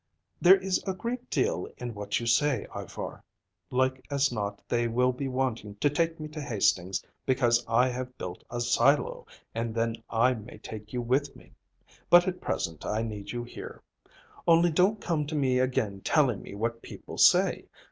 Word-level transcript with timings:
"There 0.41 0.55
is 0.57 0.81
a 0.87 0.95
great 0.95 1.29
deal 1.29 1.67
in 1.77 1.93
what 1.93 2.19
you 2.19 2.25
say, 2.25 2.65
Ivar. 2.75 3.23
Like 3.69 4.03
as 4.09 4.31
not 4.31 4.59
they 4.67 4.87
will 4.87 5.11
be 5.11 5.27
wanting 5.27 5.75
to 5.75 5.91
take 5.91 6.19
me 6.19 6.27
to 6.29 6.41
Hastings 6.41 7.05
because 7.23 7.63
I 7.67 7.89
have 7.89 8.17
built 8.17 8.43
a 8.49 8.61
silo; 8.61 9.27
and 9.53 9.75
then 9.75 9.97
I 10.09 10.33
may 10.33 10.57
take 10.57 10.91
you 10.91 11.03
with 11.03 11.35
me. 11.35 11.51
But 12.09 12.27
at 12.27 12.41
present 12.41 12.83
I 12.83 13.03
need 13.03 13.31
you 13.31 13.43
here. 13.43 13.83
Only 14.47 14.71
don't 14.71 14.99
come 14.99 15.27
to 15.27 15.35
me 15.35 15.59
again 15.59 16.01
telling 16.03 16.41
me 16.41 16.55
what 16.55 16.81
people 16.81 17.19
say. 17.19 17.65